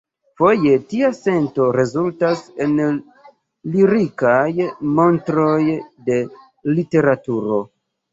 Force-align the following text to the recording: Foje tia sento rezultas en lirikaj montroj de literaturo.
Foje 0.41 0.69
tia 0.91 1.09
sento 1.15 1.65
rezultas 1.75 2.39
en 2.65 2.73
lirikaj 3.75 4.39
montroj 5.01 5.59
de 6.09 6.17
literaturo. 6.79 7.61